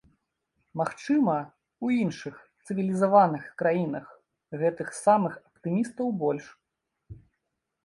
Магчыма, 0.79 1.35
у 1.87 1.91
іншых, 2.03 2.39
цывілізаваных 2.65 3.43
краінах 3.63 4.09
гэтых 4.65 4.87
самых 5.03 5.33
аптымістаў 5.53 6.07
больш. 6.27 6.45